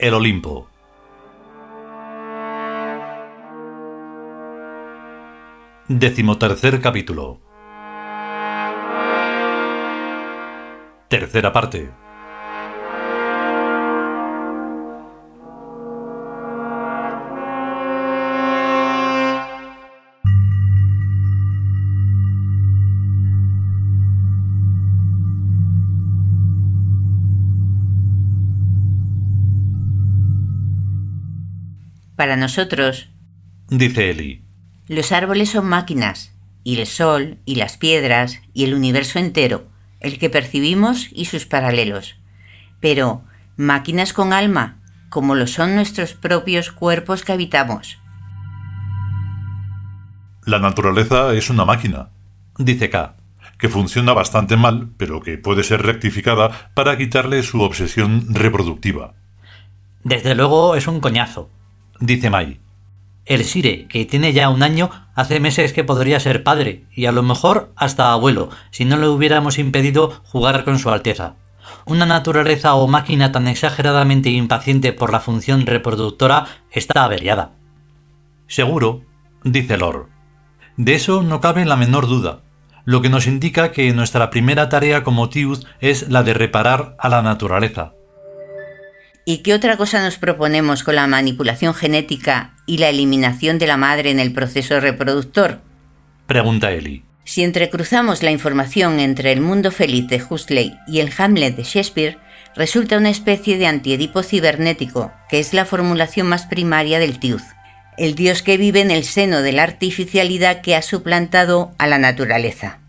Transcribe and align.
El 0.00 0.14
Olimpo. 0.14 0.66
Decimotercer 5.88 6.80
capítulo. 6.80 7.38
Tercera 11.08 11.52
parte. 11.52 11.90
Para 32.20 32.36
nosotros, 32.36 33.08
Dice 33.70 34.10
Eli. 34.10 34.44
los 34.88 35.10
árboles 35.10 35.48
son 35.48 35.66
máquinas, 35.66 36.34
y 36.64 36.78
el 36.78 36.86
sol, 36.86 37.38
y 37.46 37.54
las 37.54 37.78
piedras, 37.78 38.42
y 38.52 38.64
el 38.64 38.74
universo 38.74 39.18
entero, 39.18 39.68
el 40.00 40.18
que 40.18 40.28
percibimos 40.28 41.08
y 41.12 41.24
sus 41.24 41.46
paralelos. 41.46 42.16
Pero, 42.78 43.24
máquinas 43.56 44.12
con 44.12 44.34
alma, 44.34 44.82
como 45.08 45.34
lo 45.34 45.46
son 45.46 45.74
nuestros 45.74 46.12
propios 46.12 46.70
cuerpos 46.72 47.24
que 47.24 47.32
habitamos. 47.32 47.96
La 50.44 50.58
naturaleza 50.58 51.32
es 51.32 51.48
una 51.48 51.64
máquina, 51.64 52.10
Dice 52.58 52.90
K. 52.90 53.16
que 53.56 53.70
funciona 53.70 54.12
bastante 54.12 54.58
mal, 54.58 54.90
pero 54.98 55.22
que 55.22 55.38
puede 55.38 55.64
ser 55.64 55.80
rectificada 55.86 56.70
para 56.74 56.98
quitarle 56.98 57.42
su 57.42 57.62
obsesión 57.62 58.26
reproductiva. 58.34 59.14
Desde 60.04 60.34
luego 60.34 60.74
es 60.74 60.86
un 60.86 61.00
coñazo. 61.00 61.48
Dice 62.00 62.30
Mai. 62.30 62.60
El 63.26 63.44
Sire, 63.44 63.86
que 63.86 64.06
tiene 64.06 64.32
ya 64.32 64.48
un 64.48 64.62
año, 64.62 64.90
hace 65.14 65.38
meses 65.38 65.74
que 65.74 65.84
podría 65.84 66.18
ser 66.18 66.42
padre, 66.42 66.86
y 66.90 67.04
a 67.04 67.12
lo 67.12 67.22
mejor 67.22 67.72
hasta 67.76 68.12
abuelo, 68.12 68.48
si 68.70 68.86
no 68.86 68.96
le 68.96 69.06
hubiéramos 69.06 69.58
impedido 69.58 70.20
jugar 70.24 70.64
con 70.64 70.78
su 70.78 70.90
Alteza. 70.90 71.36
Una 71.84 72.06
naturaleza 72.06 72.74
o 72.74 72.88
máquina 72.88 73.32
tan 73.32 73.46
exageradamente 73.46 74.30
impaciente 74.30 74.92
por 74.94 75.12
la 75.12 75.20
función 75.20 75.66
reproductora 75.66 76.46
está 76.72 77.04
averiada. 77.04 77.52
Seguro, 78.48 79.02
dice 79.44 79.76
Lor. 79.76 80.08
De 80.76 80.94
eso 80.94 81.22
no 81.22 81.40
cabe 81.40 81.66
la 81.66 81.76
menor 81.76 82.08
duda, 82.08 82.40
lo 82.86 83.02
que 83.02 83.10
nos 83.10 83.26
indica 83.26 83.72
que 83.72 83.92
nuestra 83.92 84.30
primera 84.30 84.70
tarea 84.70 85.04
como 85.04 85.28
Tiud 85.28 85.64
es 85.80 86.08
la 86.08 86.22
de 86.22 86.32
reparar 86.32 86.96
a 86.98 87.10
la 87.10 87.20
naturaleza. 87.20 87.92
¿Y 89.30 89.44
qué 89.44 89.54
otra 89.54 89.76
cosa 89.76 90.02
nos 90.02 90.18
proponemos 90.18 90.82
con 90.82 90.96
la 90.96 91.06
manipulación 91.06 91.72
genética 91.72 92.50
y 92.66 92.78
la 92.78 92.88
eliminación 92.88 93.60
de 93.60 93.68
la 93.68 93.76
madre 93.76 94.10
en 94.10 94.18
el 94.18 94.32
proceso 94.32 94.80
reproductor? 94.80 95.60
Pregunta 96.26 96.72
Eli. 96.72 97.04
Si 97.22 97.44
entrecruzamos 97.44 98.24
la 98.24 98.32
información 98.32 98.98
entre 98.98 99.30
el 99.30 99.40
mundo 99.40 99.70
feliz 99.70 100.08
de 100.08 100.20
Huxley 100.20 100.76
y 100.88 100.98
el 100.98 101.12
Hamlet 101.16 101.54
de 101.54 101.62
Shakespeare, 101.62 102.18
resulta 102.56 102.96
una 102.96 103.10
especie 103.10 103.56
de 103.56 103.68
antiedipo 103.68 104.24
cibernético, 104.24 105.12
que 105.28 105.38
es 105.38 105.54
la 105.54 105.64
formulación 105.64 106.26
más 106.26 106.46
primaria 106.46 106.98
del 106.98 107.20
Tiud, 107.20 107.42
el 107.98 108.16
dios 108.16 108.42
que 108.42 108.56
vive 108.56 108.80
en 108.80 108.90
el 108.90 109.04
seno 109.04 109.42
de 109.42 109.52
la 109.52 109.62
artificialidad 109.62 110.60
que 110.60 110.74
ha 110.74 110.82
suplantado 110.82 111.70
a 111.78 111.86
la 111.86 111.98
naturaleza. 111.98 112.80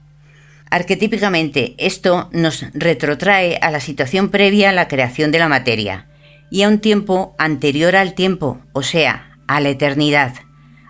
Arquetípicamente, 0.72 1.76
esto 1.78 2.32
nos 2.34 2.66
retrotrae 2.74 3.60
a 3.62 3.70
la 3.70 3.80
situación 3.80 4.30
previa 4.32 4.72
a 4.72 4.74
la 4.74 4.88
creación 4.88 5.30
de 5.30 5.38
la 5.38 5.48
materia, 5.48 6.08
y 6.52 6.64
a 6.64 6.68
un 6.68 6.80
tiempo 6.80 7.34
anterior 7.40 7.96
al 7.96 8.14
tiempo, 8.14 8.62
o 8.74 8.84
sea, 8.84 9.38
a 9.48 9.60
la 9.62 9.70
eternidad, 9.70 10.36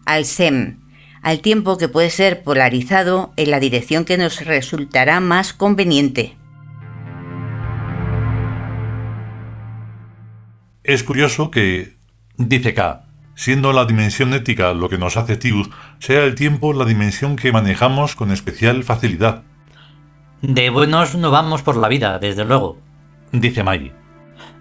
al 0.06 0.26
SEM, 0.26 0.82
al 1.22 1.40
tiempo 1.40 1.78
que 1.78 1.88
puede 1.88 2.10
ser 2.10 2.44
polarizado 2.44 3.32
en 3.38 3.52
la 3.52 3.60
dirección 3.60 4.04
que 4.04 4.18
nos 4.18 4.44
resultará 4.44 5.20
más 5.22 5.54
conveniente. 5.54 6.36
Es 10.84 11.04
curioso 11.04 11.52
que, 11.52 11.96
Dice 12.38 12.74
K. 12.74 13.06
siendo 13.36 13.72
la 13.72 13.86
dimensión 13.86 14.34
ética 14.34 14.74
lo 14.74 14.90
que 14.90 14.98
nos 14.98 15.16
hace 15.16 15.38
Tiud, 15.38 15.68
sea 16.00 16.24
el 16.24 16.34
tiempo 16.34 16.74
la 16.74 16.86
dimensión 16.86 17.36
que 17.36 17.52
manejamos 17.52 18.16
con 18.16 18.32
especial 18.32 18.84
facilidad. 18.84 19.44
De 20.42 20.72
buenos 20.72 21.14
no 21.14 21.30
vamos 21.30 21.62
por 21.62 21.78
la 21.78 21.88
vida, 21.88 22.18
desde 22.18 22.46
luego. 22.46 22.80
Dice 23.32 23.64
Mai. 23.64 24.01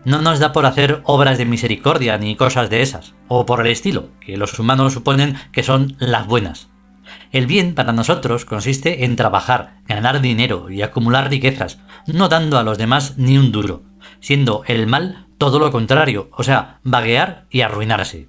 No 0.04 0.22
nos 0.22 0.38
da 0.38 0.52
por 0.52 0.66
hacer 0.66 1.00
obras 1.04 1.38
de 1.38 1.44
misericordia 1.44 2.16
ni 2.18 2.36
cosas 2.36 2.70
de 2.70 2.82
esas, 2.82 3.14
o 3.28 3.46
por 3.46 3.60
el 3.60 3.72
estilo, 3.72 4.08
que 4.20 4.36
los 4.36 4.58
humanos 4.58 4.94
suponen 4.94 5.36
que 5.52 5.62
son 5.62 5.96
las 5.98 6.26
buenas. 6.26 6.70
El 7.32 7.46
bien 7.46 7.74
para 7.74 7.92
nosotros 7.92 8.44
consiste 8.44 9.04
en 9.04 9.16
trabajar, 9.16 9.76
ganar 9.86 10.20
dinero 10.20 10.70
y 10.70 10.82
acumular 10.82 11.28
riquezas, 11.28 11.80
no 12.06 12.28
dando 12.28 12.58
a 12.58 12.62
los 12.62 12.78
demás 12.78 13.18
ni 13.18 13.36
un 13.36 13.52
duro, 13.52 13.82
siendo 14.20 14.62
el 14.66 14.86
mal 14.86 15.26
todo 15.38 15.58
lo 15.58 15.70
contrario, 15.70 16.28
o 16.32 16.42
sea, 16.42 16.78
vaguear 16.82 17.46
y 17.50 17.62
arruinarse. 17.62 18.28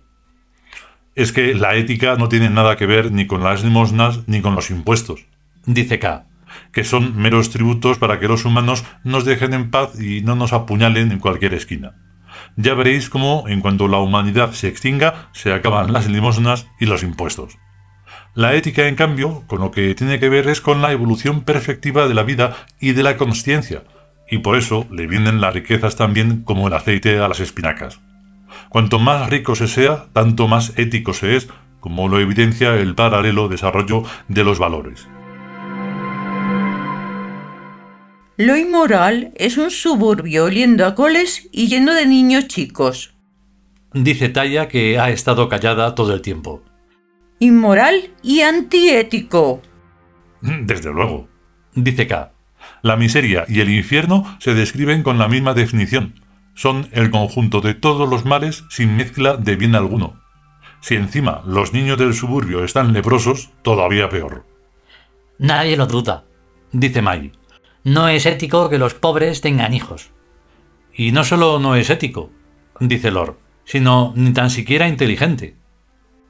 Es 1.15 1.31
que 1.31 1.53
la 1.53 1.75
ética 1.75 2.15
no 2.15 2.29
tiene 2.29 2.49
nada 2.49 2.77
que 2.77 2.85
ver 2.85 3.11
ni 3.11 3.27
con 3.27 3.43
las 3.43 3.63
limosnas 3.63 4.27
ni 4.27 4.41
con 4.41 4.55
los 4.55 4.69
impuestos, 4.71 5.25
Dice 5.65 5.99
K. 5.99 6.25
que 6.71 6.83
son 6.83 7.17
meros 7.17 7.49
tributos 7.49 7.97
para 7.97 8.19
que 8.19 8.27
los 8.27 8.45
humanos 8.45 8.83
nos 9.03 9.25
dejen 9.25 9.53
en 9.53 9.71
paz 9.71 9.99
y 9.99 10.21
no 10.21 10.35
nos 10.35 10.53
apuñalen 10.53 11.11
en 11.11 11.19
cualquier 11.19 11.53
esquina. 11.53 11.95
Ya 12.55 12.73
veréis 12.73 13.09
cómo, 13.09 13.45
en 13.47 13.61
cuanto 13.61 13.87
la 13.87 13.97
humanidad 13.97 14.51
se 14.53 14.67
extinga, 14.67 15.29
se 15.33 15.53
acaban 15.53 15.93
las 15.93 16.07
limosnas 16.07 16.67
y 16.79 16.85
los 16.85 17.03
impuestos. 17.03 17.57
La 18.33 18.55
ética, 18.55 18.87
en 18.87 18.95
cambio, 18.95 19.43
con 19.47 19.59
lo 19.59 19.71
que 19.71 19.93
tiene 19.95 20.19
que 20.19 20.29
ver 20.29 20.47
es 20.47 20.61
con 20.61 20.81
la 20.81 20.91
evolución 20.91 21.41
perfectiva 21.41 22.07
de 22.07 22.13
la 22.13 22.23
vida 22.23 22.55
y 22.79 22.93
de 22.93 23.03
la 23.03 23.17
consciencia, 23.17 23.83
y 24.29 24.37
por 24.37 24.57
eso 24.57 24.87
le 24.89 25.07
vienen 25.07 25.41
las 25.41 25.53
riquezas 25.53 25.97
también 25.97 26.43
como 26.43 26.67
el 26.67 26.73
aceite 26.73 27.19
a 27.19 27.27
las 27.27 27.41
espinacas. 27.41 27.99
Cuanto 28.69 28.99
más 28.99 29.29
rico 29.29 29.55
se 29.55 29.67
sea, 29.67 30.05
tanto 30.13 30.47
más 30.47 30.73
ético 30.77 31.13
se 31.13 31.35
es, 31.35 31.49
como 31.81 32.07
lo 32.07 32.19
evidencia 32.19 32.75
el 32.75 32.95
paralelo 32.95 33.49
desarrollo 33.49 34.03
de 34.29 34.43
los 34.45 34.59
valores. 34.59 35.09
Lo 38.43 38.57
inmoral 38.57 39.33
es 39.35 39.57
un 39.59 39.69
suburbio 39.69 40.45
oliendo 40.45 40.87
a 40.87 40.95
coles 40.95 41.47
y 41.51 41.67
lleno 41.67 41.93
de 41.93 42.07
niños 42.07 42.47
chicos. 42.47 43.13
Dice 43.93 44.29
Taya 44.29 44.67
que 44.67 44.97
ha 44.97 45.11
estado 45.11 45.47
callada 45.47 45.93
todo 45.93 46.11
el 46.15 46.21
tiempo. 46.23 46.63
Inmoral 47.37 48.09
y 48.23 48.41
antiético. 48.41 49.61
Desde 50.41 50.91
luego. 50.91 51.29
Dice 51.75 52.07
K. 52.07 52.31
La 52.81 52.95
miseria 52.95 53.45
y 53.47 53.59
el 53.59 53.69
infierno 53.69 54.25
se 54.39 54.55
describen 54.55 55.03
con 55.03 55.19
la 55.19 55.27
misma 55.27 55.53
definición. 55.53 56.19
Son 56.55 56.89
el 56.93 57.11
conjunto 57.11 57.61
de 57.61 57.75
todos 57.75 58.09
los 58.09 58.25
males 58.25 58.63
sin 58.71 58.97
mezcla 58.97 59.37
de 59.37 59.55
bien 59.55 59.75
alguno. 59.75 60.19
Si 60.79 60.95
encima 60.95 61.43
los 61.45 61.73
niños 61.73 61.99
del 61.99 62.15
suburbio 62.15 62.63
están 62.63 62.91
leprosos, 62.91 63.51
todavía 63.61 64.09
peor. 64.09 64.47
Nadie 65.37 65.77
lo 65.77 65.85
duda. 65.85 66.23
Dice 66.71 67.03
Mai. 67.03 67.33
No 67.83 68.07
es 68.07 68.25
ético 68.25 68.69
que 68.69 68.77
los 68.77 68.93
pobres 68.93 69.41
tengan 69.41 69.73
hijos. 69.73 70.11
Y 70.93 71.11
no 71.11 71.23
solo 71.23 71.59
no 71.59 71.75
es 71.75 71.89
ético, 71.89 72.29
dice 72.79 73.11
Lord, 73.11 73.37
sino 73.63 74.13
ni 74.15 74.33
tan 74.33 74.49
siquiera 74.49 74.87
inteligente, 74.87 75.55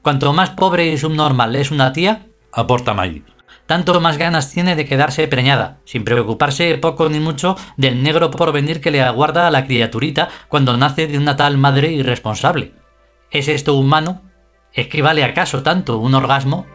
Cuanto 0.02 0.32
más 0.32 0.50
pobre 0.50 0.88
y 0.88 0.98
subnormal 0.98 1.54
es 1.54 1.70
una 1.70 1.92
tía, 1.92 2.26
aporta 2.52 2.92
Mai. 2.92 3.22
tanto 3.66 4.00
más 4.00 4.18
ganas 4.18 4.50
tiene 4.50 4.74
de 4.74 4.84
quedarse 4.84 5.28
preñada, 5.28 5.78
sin 5.84 6.02
preocuparse 6.02 6.76
poco 6.78 7.08
ni 7.08 7.20
mucho 7.20 7.56
del 7.76 8.02
negro 8.02 8.32
porvenir 8.32 8.80
que 8.80 8.90
le 8.90 9.00
aguarda 9.00 9.46
a 9.46 9.52
la 9.52 9.64
criaturita 9.64 10.28
cuando 10.48 10.76
nace 10.76 11.06
de 11.06 11.18
una 11.18 11.36
tal 11.36 11.56
madre 11.56 11.92
irresponsable. 11.92 12.74
¿Es 13.30 13.46
esto 13.46 13.74
humano? 13.74 14.22
¿Es 14.72 14.88
que 14.88 15.02
vale 15.02 15.22
acaso 15.22 15.62
tanto 15.62 15.98
un 15.98 16.16
orgasmo? 16.16 16.66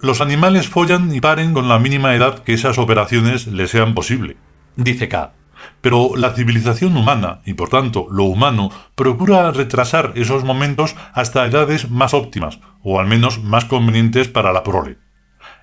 Los 0.00 0.20
animales 0.20 0.68
follan 0.68 1.12
y 1.12 1.20
paren 1.20 1.52
con 1.52 1.68
la 1.68 1.80
mínima 1.80 2.14
edad 2.14 2.44
que 2.44 2.54
esas 2.54 2.78
operaciones 2.78 3.48
les 3.48 3.70
sean 3.70 3.94
posible. 3.94 4.36
Dice 4.76 5.08
K. 5.08 5.32
Pero 5.80 6.12
la 6.16 6.34
civilización 6.34 6.96
humana, 6.96 7.40
y 7.44 7.54
por 7.54 7.68
tanto 7.68 8.06
lo 8.08 8.24
humano, 8.24 8.70
procura 8.94 9.50
retrasar 9.50 10.12
esos 10.14 10.44
momentos 10.44 10.94
hasta 11.14 11.44
edades 11.46 11.90
más 11.90 12.14
óptimas, 12.14 12.60
o 12.84 13.00
al 13.00 13.08
menos 13.08 13.42
más 13.42 13.64
convenientes 13.64 14.28
para 14.28 14.52
la 14.52 14.62
prole. 14.62 14.98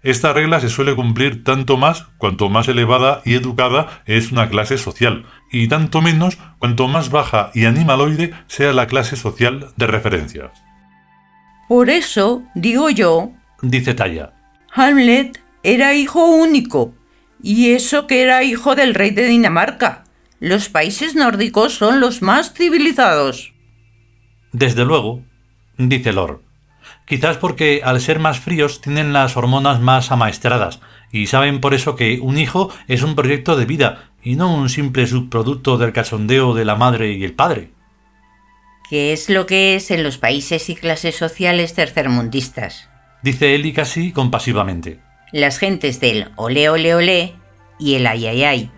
Esta 0.04 0.34
regla 0.34 0.60
se 0.60 0.70
suele 0.70 0.96
cumplir 0.96 1.46
tanto 1.46 1.78
más 1.78 2.08
cuanto 2.18 2.50
más 2.50 2.68
elevada 2.68 3.22
y 3.24 3.36
educada 3.36 4.04
es 4.06 4.34
una 4.34 4.50
clase 4.50 4.78
social, 4.78 5.26
y 5.50 5.70
tanto 5.70 6.02
menos 6.02 6.38
cuanto 6.60 6.90
más 6.90 7.10
baja 7.10 7.52
y 7.54 7.66
animaloide 7.66 8.34
sea 8.48 8.74
la 8.74 8.88
clase 8.88 9.16
social 9.16 9.70
de 9.78 9.88
referencia. 9.88 10.52
Por 11.70 11.90
eso, 11.90 12.44
digo 12.54 12.90
yo, 12.90 13.32
Dice 13.68 13.96
Taya. 13.96 14.32
Hamlet 14.72 15.42
era 15.64 15.96
hijo 15.96 16.24
único, 16.24 16.94
y 17.42 17.72
eso 17.72 18.06
que 18.06 18.22
era 18.22 18.44
hijo 18.44 18.76
del 18.76 18.94
rey 18.94 19.10
de 19.10 19.26
Dinamarca. 19.26 20.04
Los 20.40 20.70
países 20.70 21.16
nórdicos 21.16 21.74
son 21.74 22.00
los 22.00 22.22
más 22.22 22.54
civilizados. 22.54 23.56
Desde 24.52 24.86
luego, 24.86 25.24
dice 25.80 26.14
Lord. 26.14 26.42
Quizás 27.06 27.38
porque 27.38 27.82
al 27.84 28.02
ser 28.02 28.20
más 28.20 28.40
fríos 28.40 28.82
tienen 28.82 29.14
las 29.14 29.36
hormonas 29.36 29.82
más 29.82 30.12
amaestradas 30.12 30.80
y 31.12 31.26
saben 31.26 31.60
por 31.60 31.74
eso 31.74 31.96
que 31.96 32.20
un 32.20 32.38
hijo 32.38 32.72
es 32.88 33.02
un 33.02 33.16
proyecto 33.16 33.56
de 33.56 33.66
vida 33.66 34.12
y 34.22 34.36
no 34.36 34.54
un 34.54 34.70
simple 34.70 35.08
subproducto 35.08 35.80
del 35.80 35.92
cachondeo 35.92 36.54
de 36.54 36.66
la 36.66 36.76
madre 36.76 37.14
y 37.14 37.24
el 37.24 37.34
padre. 37.34 37.72
¿Qué 38.92 39.12
es 39.12 39.28
lo 39.28 39.48
que 39.48 39.76
es 39.76 39.90
en 39.90 40.04
los 40.04 40.20
países 40.20 40.70
y 40.70 40.76
clases 40.76 41.16
sociales 41.16 41.74
tercermundistas? 41.74 42.90
Dice 43.26 43.56
Eli 43.56 43.74
casi 43.74 44.12
compasivamente. 44.12 45.00
Las 45.32 45.58
gentes 45.58 46.00
del 46.00 46.30
ole 46.36 46.70
ole 46.70 46.94
ole 46.94 47.34
y 47.80 47.96
el 47.96 48.06
ay 48.06 48.28
ay 48.28 48.44
ay. 48.44 48.72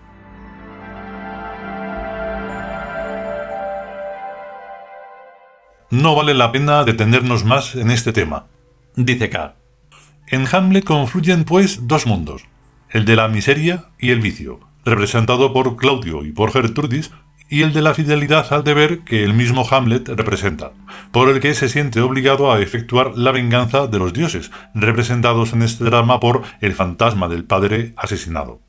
No 5.89 6.15
vale 6.15 6.33
la 6.33 6.53
pena 6.53 6.85
detenernos 6.85 7.44
más 7.44 7.75
en 7.75 7.91
este 7.91 8.13
tema, 8.13 8.47
dice 8.95 9.29
K. 9.29 9.57
En 10.27 10.45
Hamlet 10.50 10.85
confluyen 10.85 11.43
pues 11.43 11.85
dos 11.85 12.07
mundos, 12.07 12.45
el 12.89 13.03
de 13.03 13.17
la 13.17 13.27
miseria 13.27 13.89
y 14.00 14.11
el 14.11 14.21
vicio, 14.21 14.61
representado 14.85 15.51
por 15.51 15.75
Claudio 15.75 16.23
y 16.23 16.31
por 16.31 16.53
Gertrudis, 16.53 17.11
y 17.49 17.61
el 17.61 17.73
de 17.73 17.81
la 17.81 17.94
fidelidad 17.94 18.51
al 18.51 18.63
deber 18.63 18.99
que 18.99 19.23
el 19.23 19.33
mismo 19.33 19.67
Hamlet 19.69 20.09
representa, 20.09 20.71
por 21.11 21.29
el 21.29 21.39
que 21.39 21.53
se 21.53 21.69
siente 21.69 22.01
obligado 22.01 22.51
a 22.51 22.59
efectuar 22.59 23.17
la 23.17 23.31
venganza 23.31 23.88
de 23.88 23.99
los 23.99 24.13
dioses, 24.13 24.51
representados 24.73 25.53
en 25.53 25.61
este 25.61 25.83
drama 25.83 26.19
por 26.19 26.44
el 26.61 26.73
fantasma 26.73 27.27
del 27.27 27.45
padre 27.45 27.94
asesinado. 27.97 28.61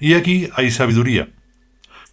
Y 0.00 0.14
aquí 0.14 0.48
hay 0.56 0.70
sabiduría, 0.70 1.28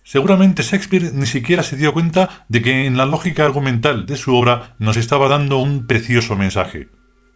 Seguramente 0.04 0.64
Shakespeare 0.64 1.12
ni 1.14 1.26
siquiera 1.26 1.64
se 1.64 1.78
dio 1.78 1.94
cuenta 1.94 2.46
de 2.50 2.62
que 2.62 2.86
en 2.86 2.98
la 2.98 3.06
lógica 3.06 3.46
argumental 3.46 4.06
de 4.06 4.18
su 4.18 4.36
obra 4.36 4.76
nos 4.80 4.98
estaba 4.98 5.30
dando 5.30 5.60
un 5.60 5.86
precioso 5.86 6.36
mensaje, 6.36 6.90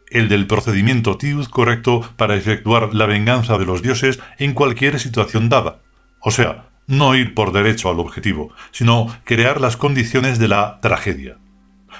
el 0.10 0.30
del 0.30 0.48
procedimiento 0.48 1.18
tiud 1.18 1.46
correcto 1.48 2.02
para 2.18 2.36
efectuar 2.36 2.94
la 2.94 3.06
venganza 3.06 3.58
de 3.58 3.66
los 3.66 3.82
dioses 3.82 4.20
en 4.40 4.54
cualquier 4.54 5.00
situación 5.00 5.48
dada. 5.48 5.80
O 6.22 6.32
sea, 6.32 6.70
no 6.88 7.16
ir 7.16 7.34
por 7.34 7.52
derecho 7.52 7.90
al 7.90 8.00
objetivo, 8.00 8.52
sino 8.72 9.16
crear 9.24 9.62
las 9.62 9.78
condiciones 9.78 10.40
de 10.40 10.48
la 10.48 10.80
tragedia. 10.82 11.38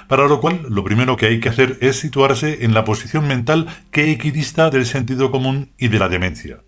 Para 0.08 0.28
lo 0.28 0.40
cual, 0.40 0.66
lo 0.68 0.84
primero 0.84 1.16
que 1.16 1.26
hay 1.26 1.40
que 1.40 1.48
hacer 1.48 1.78
es 1.80 1.98
situarse 1.98 2.64
en 2.64 2.74
la 2.74 2.84
posición 2.84 3.26
mental 3.26 3.66
que 3.90 4.10
equidista 4.10 4.70
del 4.70 4.86
sentido 4.86 5.30
común 5.30 5.72
y 5.78 5.88
de 5.88 5.98
la 5.98 6.08
demencia. 6.08 6.60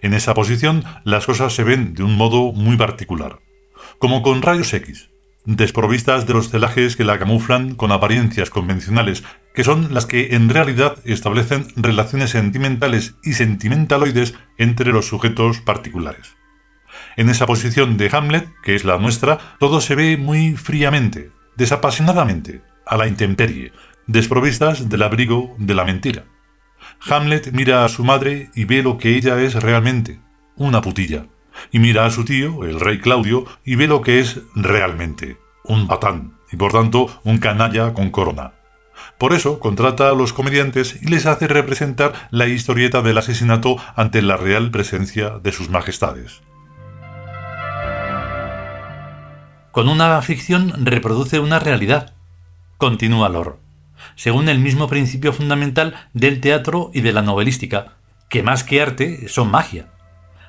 En 0.00 0.14
esa 0.14 0.34
posición 0.34 0.84
las 1.04 1.26
cosas 1.26 1.54
se 1.54 1.64
ven 1.64 1.94
de 1.94 2.02
un 2.02 2.16
modo 2.16 2.52
muy 2.52 2.76
particular, 2.76 3.40
como 3.98 4.22
con 4.22 4.42
rayos 4.42 4.72
X, 4.74 5.10
desprovistas 5.44 6.26
de 6.26 6.34
los 6.34 6.50
celajes 6.50 6.94
que 6.94 7.04
la 7.04 7.18
camuflan 7.18 7.74
con 7.74 7.90
apariencias 7.90 8.50
convencionales, 8.50 9.24
que 9.54 9.64
son 9.64 9.92
las 9.94 10.06
que 10.06 10.36
en 10.36 10.50
realidad 10.50 10.98
establecen 11.04 11.66
relaciones 11.74 12.30
sentimentales 12.30 13.14
y 13.24 13.32
sentimentaloides 13.32 14.34
entre 14.58 14.92
los 14.92 15.06
sujetos 15.06 15.60
particulares. 15.60 16.37
En 17.18 17.28
esa 17.28 17.46
posición 17.46 17.96
de 17.96 18.08
Hamlet, 18.12 18.48
que 18.62 18.76
es 18.76 18.84
la 18.84 18.96
nuestra, 18.96 19.38
todo 19.58 19.80
se 19.80 19.96
ve 19.96 20.16
muy 20.16 20.54
fríamente, 20.54 21.32
desapasionadamente, 21.56 22.62
a 22.86 22.96
la 22.96 23.08
intemperie, 23.08 23.72
desprovistas 24.06 24.88
del 24.88 25.02
abrigo 25.02 25.56
de 25.58 25.74
la 25.74 25.84
mentira. 25.84 26.26
Hamlet 27.10 27.50
mira 27.50 27.84
a 27.84 27.88
su 27.88 28.04
madre 28.04 28.50
y 28.54 28.66
ve 28.66 28.84
lo 28.84 28.98
que 28.98 29.16
ella 29.16 29.42
es 29.42 29.56
realmente, 29.56 30.20
una 30.54 30.80
putilla. 30.80 31.26
Y 31.72 31.80
mira 31.80 32.06
a 32.06 32.12
su 32.12 32.24
tío, 32.24 32.62
el 32.62 32.78
rey 32.78 33.00
Claudio, 33.00 33.46
y 33.64 33.74
ve 33.74 33.88
lo 33.88 34.00
que 34.00 34.20
es 34.20 34.38
realmente, 34.54 35.38
un 35.64 35.88
patán, 35.88 36.38
y 36.52 36.56
por 36.56 36.70
tanto 36.70 37.20
un 37.24 37.38
canalla 37.38 37.94
con 37.94 38.10
corona. 38.10 38.52
Por 39.18 39.32
eso 39.32 39.58
contrata 39.58 40.08
a 40.08 40.14
los 40.14 40.32
comediantes 40.32 41.02
y 41.02 41.06
les 41.06 41.26
hace 41.26 41.48
representar 41.48 42.28
la 42.30 42.46
historieta 42.46 43.02
del 43.02 43.18
asesinato 43.18 43.76
ante 43.96 44.22
la 44.22 44.36
real 44.36 44.70
presencia 44.70 45.40
de 45.42 45.50
sus 45.50 45.68
majestades. 45.68 46.42
Con 49.72 49.88
una 49.88 50.20
ficción 50.22 50.84
reproduce 50.84 51.40
una 51.40 51.58
realidad. 51.58 52.14
Continúa 52.76 53.28
Lor 53.28 53.68
según 54.14 54.48
el 54.48 54.58
mismo 54.58 54.88
principio 54.88 55.32
fundamental 55.32 55.94
del 56.12 56.40
teatro 56.40 56.90
y 56.94 57.00
de 57.00 57.12
la 57.12 57.22
novelística, 57.22 57.94
que 58.28 58.42
más 58.42 58.64
que 58.64 58.82
arte 58.82 59.28
son 59.28 59.50
magia. 59.50 59.86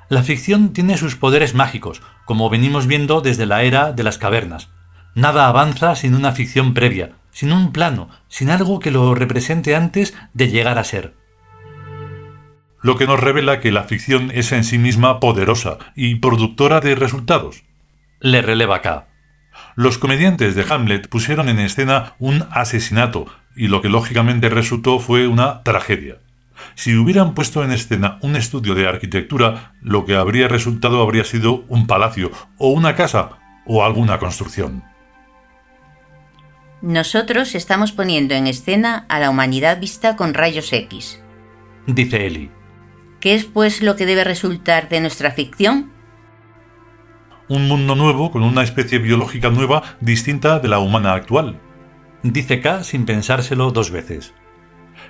La 0.10 0.24
ficción 0.24 0.74
tiene 0.74 0.98
sus 0.98 1.16
poderes 1.16 1.54
mágicos, 1.54 2.01
como 2.25 2.50
venimos 2.50 2.88
viendo 2.88 3.21
desde 3.21 3.45
la 3.45 3.63
era 3.63 3.92
de 3.92 4.04
las 4.04 4.18
cavernas. 4.18 4.69
Nada 5.16 5.48
avanza 5.48 5.95
sin 5.95 6.16
una 6.16 6.31
ficción 6.31 6.74
previa, 6.74 7.12
sin 7.31 7.51
un 7.51 7.71
plano, 7.71 8.10
sin 8.27 8.50
algo 8.50 8.80
que 8.80 8.92
lo 8.92 9.13
represente 9.13 9.75
antes 9.75 10.16
de 10.33 10.50
llegar 10.50 10.77
a 10.77 10.83
ser. 10.83 11.16
Lo 12.81 12.95
que 12.95 13.07
nos 13.07 13.19
revela 13.19 13.60
que 13.60 13.71
la 13.71 13.83
ficción 13.83 14.31
es 14.33 14.51
en 14.51 14.63
sí 14.63 14.77
misma 14.77 15.19
poderosa 15.19 15.77
y 15.95 16.16
productora 16.16 16.80
de 16.80 16.95
resultados. 16.95 17.63
Le 18.19 18.42
releva 18.42 18.77
acá. 18.77 19.09
Los 19.80 19.98
comediantes 19.98 20.56
de 20.56 20.66
Hamlet 20.70 21.08
pusieron 21.08 21.48
en 21.48 21.58
escena 21.58 22.16
un 22.20 22.45
asesinato, 22.52 23.28
y 23.56 23.69
lo 23.69 23.81
que 23.81 23.88
lógicamente 23.88 24.50
resultó 24.50 25.00
fue 25.00 25.26
una 25.26 25.64
tragedia. 25.64 26.18
Si 26.76 26.98
hubieran 26.98 27.33
puesto 27.33 27.64
en 27.64 27.71
escena 27.71 28.18
un 28.21 28.36
estudio 28.36 28.76
de 28.76 28.90
arquitectura, 28.90 29.71
lo 29.81 30.06
que 30.06 30.18
habría 30.18 30.50
resultado 30.50 31.02
habría 31.02 31.24
sido 31.24 31.64
un 31.69 31.88
palacio, 31.88 32.30
o 32.57 32.71
una 32.71 32.94
casa, 32.94 33.40
o 33.66 33.86
alguna 33.86 34.19
construcción. 34.19 34.83
Nosotros 36.81 37.56
estamos 37.56 37.94
poniendo 37.94 38.33
en 38.33 38.48
escena 38.48 39.06
a 39.07 39.21
la 39.21 39.30
humanidad 39.30 39.80
vista 39.80 40.18
con 40.18 40.33
rayos 40.33 40.74
X. 40.74 41.21
Dice 41.88 42.28
Eli. 42.28 42.52
¿Qué 43.21 43.33
es 43.33 43.45
pues 43.45 43.81
lo 43.81 43.95
que 43.95 44.06
debe 44.06 44.26
resultar 44.26 44.90
de 44.90 45.00
nuestra 45.00 45.31
ficción? 45.31 45.98
Un 47.50 47.68
mundo 47.68 47.96
nuevo 47.96 48.30
con 48.30 48.44
una 48.44 48.62
especie 48.62 49.00
biológica 49.00 49.50
nueva 49.50 49.82
distinta 50.02 50.60
de 50.60 50.68
la 50.68 50.78
humana 50.78 51.14
actual, 51.14 51.60
dice 52.22 52.62
K 52.62 52.84
sin 52.84 53.06
pensárselo 53.08 53.72
dos 53.72 53.90
veces. 53.90 54.36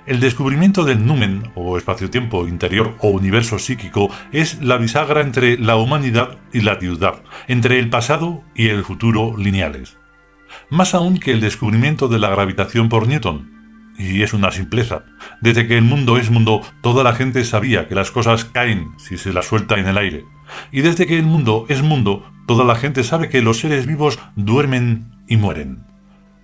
El 0.06 0.20
descubrimiento 0.20 0.84
del 0.84 1.04
numen, 1.04 1.52
o 1.54 1.76
espacio-tiempo 1.76 2.48
interior 2.48 2.96
o 3.00 3.08
universo 3.08 3.58
psíquico, 3.58 4.08
es 4.32 4.62
la 4.62 4.78
bisagra 4.78 5.20
entre 5.20 5.58
la 5.58 5.76
humanidad 5.76 6.38
y 6.50 6.62
la 6.62 6.76
ciudad, 6.76 7.22
entre 7.46 7.78
el 7.78 7.90
pasado 7.90 8.42
y 8.54 8.68
el 8.68 8.84
futuro 8.84 9.36
lineales. 9.36 9.98
Más 10.70 10.94
aún 10.94 11.18
que 11.18 11.32
el 11.32 11.42
descubrimiento 11.42 12.08
de 12.08 12.20
la 12.20 12.30
gravitación 12.30 12.88
por 12.88 13.06
Newton. 13.06 13.92
Y 13.98 14.22
es 14.22 14.32
una 14.32 14.50
simpleza. 14.50 15.04
Desde 15.42 15.66
que 15.66 15.76
el 15.76 15.84
mundo 15.84 16.16
es 16.16 16.30
mundo, 16.30 16.62
toda 16.80 17.04
la 17.04 17.12
gente 17.12 17.44
sabía 17.44 17.86
que 17.86 17.94
las 17.94 18.10
cosas 18.10 18.46
caen 18.46 18.92
si 18.96 19.18
se 19.18 19.34
las 19.34 19.46
suelta 19.46 19.78
en 19.78 19.88
el 19.88 19.98
aire. 19.98 20.24
Y 20.72 20.82
desde 20.82 21.06
que 21.06 21.18
el 21.18 21.24
mundo 21.24 21.66
es 21.68 21.82
mundo, 21.82 22.30
toda 22.46 22.64
la 22.64 22.74
gente 22.74 23.04
sabe 23.04 23.28
que 23.28 23.42
los 23.42 23.60
seres 23.60 23.86
vivos 23.86 24.18
duermen 24.36 25.12
y 25.26 25.36
mueren. 25.36 25.84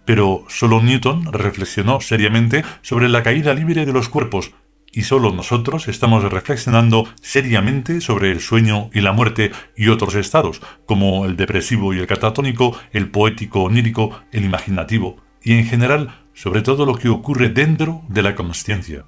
Pero 0.04 0.44
solo 0.48 0.82
Newton 0.82 1.32
reflexionó 1.32 2.00
seriamente 2.00 2.64
sobre 2.82 3.08
la 3.08 3.22
caída 3.22 3.54
libre 3.54 3.84
de 3.84 3.92
los 3.92 4.08
cuerpos, 4.08 4.52
y 4.92 5.02
solo 5.02 5.32
nosotros 5.32 5.88
estamos 5.88 6.25
reflexionando 6.25 7.06
seriamente 7.20 8.00
sobre 8.00 8.30
el 8.30 8.40
sueño 8.40 8.88
y 8.94 9.00
la 9.00 9.12
muerte 9.12 9.50
y 9.76 9.88
otros 9.88 10.14
estados, 10.14 10.62
como 10.86 11.26
el 11.26 11.36
depresivo 11.36 11.92
y 11.92 11.98
el 11.98 12.06
catatónico, 12.06 12.78
el 12.92 13.10
poético 13.10 13.64
onírico, 13.64 14.18
el 14.32 14.44
imaginativo, 14.44 15.16
y 15.42 15.52
en 15.52 15.66
general 15.66 16.22
sobre 16.32 16.62
todo 16.62 16.86
lo 16.86 16.94
que 16.94 17.08
ocurre 17.08 17.48
dentro 17.48 18.02
de 18.08 18.22
la 18.22 18.34
consciencia. 18.34 19.04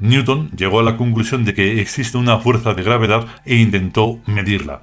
Newton 0.00 0.50
llegó 0.56 0.80
a 0.80 0.82
la 0.82 0.96
conclusión 0.96 1.44
de 1.44 1.54
que 1.54 1.80
existe 1.80 2.16
una 2.16 2.38
fuerza 2.38 2.74
de 2.74 2.82
gravedad 2.82 3.26
e 3.44 3.56
intentó 3.56 4.18
medirla. 4.26 4.82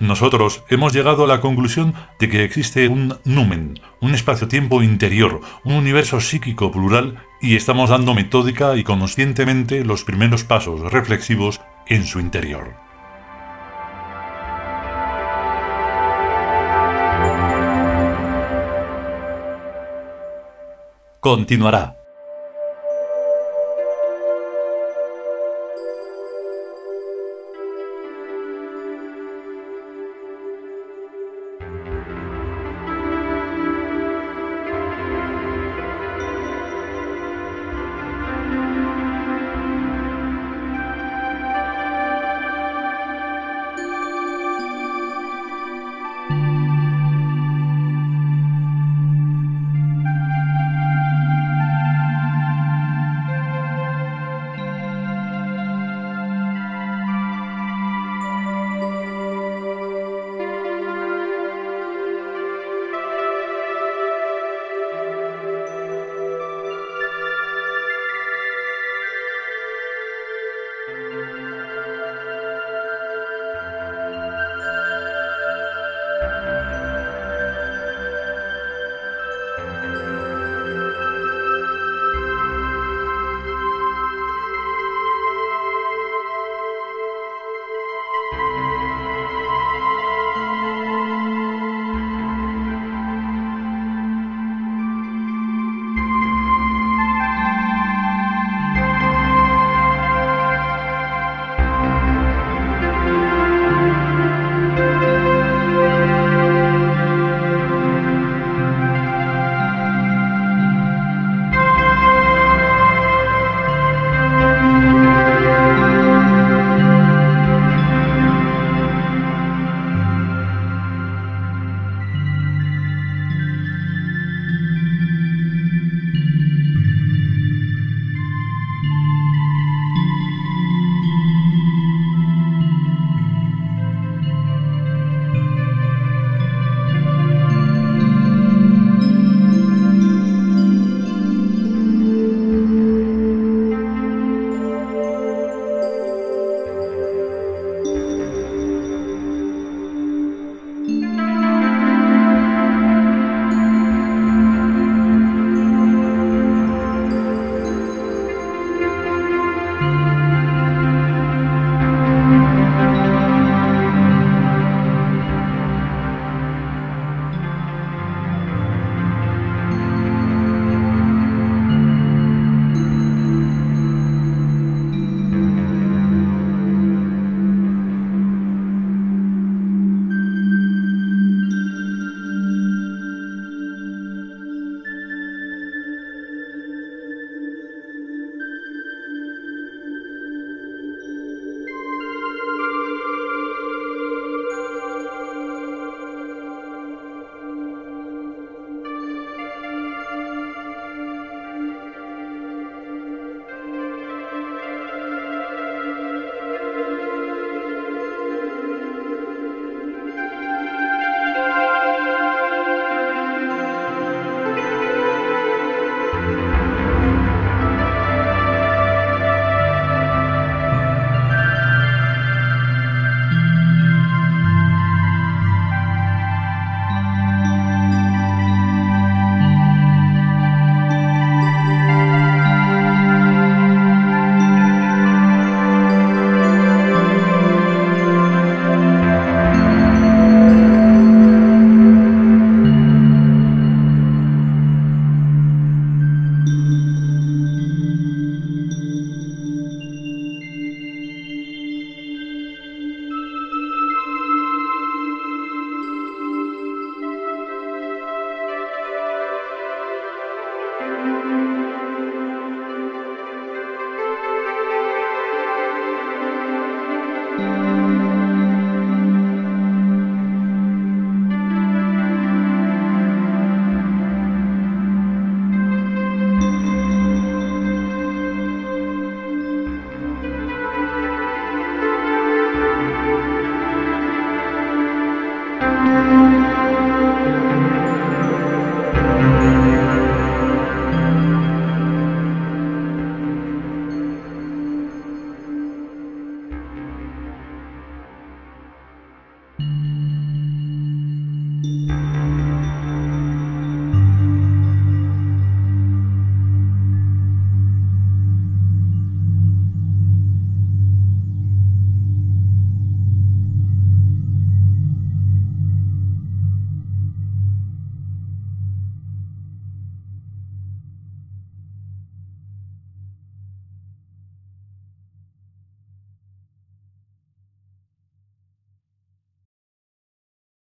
Nosotros 0.00 0.64
hemos 0.70 0.92
llegado 0.92 1.24
a 1.24 1.28
la 1.28 1.40
conclusión 1.40 1.94
de 2.18 2.28
que 2.28 2.44
existe 2.44 2.88
un 2.88 3.16
numen, 3.24 3.78
un 4.00 4.14
espacio-tiempo 4.14 4.82
interior, 4.82 5.40
un 5.64 5.74
universo 5.74 6.20
psíquico 6.20 6.72
plural 6.72 7.22
y 7.40 7.56
estamos 7.56 7.90
dando 7.90 8.14
metódica 8.14 8.76
y 8.76 8.82
conscientemente 8.82 9.84
los 9.84 10.02
primeros 10.02 10.44
pasos 10.44 10.80
reflexivos 10.92 11.60
en 11.86 12.04
su 12.04 12.18
interior. 12.18 12.74
Continuará. 21.20 22.03